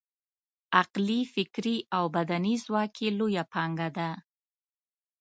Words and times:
عقلي، 0.79 1.19
فکري 1.33 1.77
او 1.97 2.03
بدني 2.15 2.53
ځواک 2.65 2.93
یې 3.03 3.09
لویه 3.19 3.43
پانګه 3.53 3.89
ده. 3.97 4.09